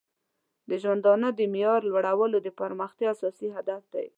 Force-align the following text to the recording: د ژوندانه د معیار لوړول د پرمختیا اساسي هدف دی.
د 0.69 0.71
ژوندانه 0.83 1.27
د 1.33 1.39
معیار 1.53 1.79
لوړول 1.89 2.31
د 2.43 2.47
پرمختیا 2.59 3.07
اساسي 3.13 3.47
هدف 3.55 3.83
دی. 3.93 4.07